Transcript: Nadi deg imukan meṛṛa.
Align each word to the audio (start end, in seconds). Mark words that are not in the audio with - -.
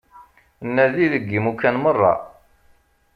Nadi 0.73 1.05
deg 1.13 1.33
imukan 1.37 1.75
meṛṛa. 1.83 2.13